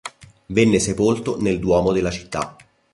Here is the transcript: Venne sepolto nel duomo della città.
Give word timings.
Venne 0.47 0.79
sepolto 0.79 1.39
nel 1.39 1.59
duomo 1.59 1.91
della 1.91 2.09
città. 2.09 2.55